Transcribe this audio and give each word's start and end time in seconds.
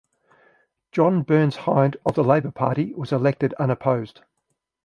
John 0.91 1.21
Burns 1.21 1.57
Hynd 1.57 1.95
of 2.07 2.15
the 2.15 2.23
Labour 2.23 2.49
Party 2.49 2.91
was 2.95 3.11
elected 3.11 3.53
unopposed. 3.59 4.21